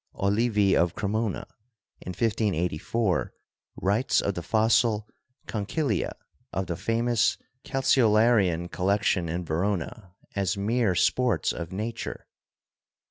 [0.15, 1.45] Olivi of Cremona,
[1.99, 3.35] in 1584,
[3.79, 5.07] writes of the fossil
[5.45, 6.13] conchylia
[6.51, 12.25] of the famous Calceolarian collection in Verona as mere sports of nature.